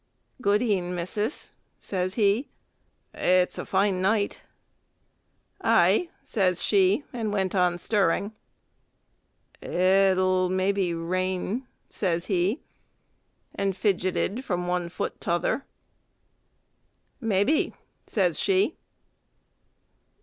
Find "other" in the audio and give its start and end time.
15.33-15.65